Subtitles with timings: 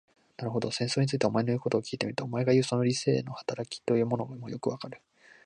[0.37, 4.99] なるほど、戦争について、お前の言うことを聞いてみると、お前がいう、その理性の働きというものもよくわかる。